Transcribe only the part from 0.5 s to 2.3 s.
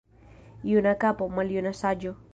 Juna kapo, maljuna saĝo.